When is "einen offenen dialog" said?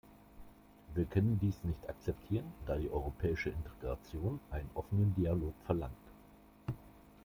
4.49-5.53